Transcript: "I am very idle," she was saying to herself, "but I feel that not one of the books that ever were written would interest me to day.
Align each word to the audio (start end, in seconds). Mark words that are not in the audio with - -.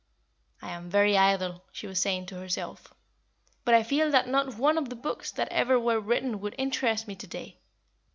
"I 0.63 0.69
am 0.71 0.89
very 0.89 1.15
idle," 1.15 1.63
she 1.71 1.85
was 1.85 1.99
saying 1.99 2.25
to 2.25 2.39
herself, 2.39 2.91
"but 3.63 3.75
I 3.75 3.83
feel 3.83 4.09
that 4.09 4.27
not 4.27 4.55
one 4.57 4.79
of 4.79 4.89
the 4.89 4.95
books 4.95 5.31
that 5.33 5.49
ever 5.49 5.79
were 5.79 5.99
written 5.99 6.39
would 6.39 6.55
interest 6.57 7.07
me 7.07 7.13
to 7.15 7.27
day. 7.27 7.59